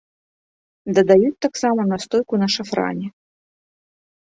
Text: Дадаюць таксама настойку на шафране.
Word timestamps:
Дадаюць 0.99 1.41
таксама 1.47 1.87
настойку 1.93 2.33
на 2.47 2.51
шафране. 2.57 3.07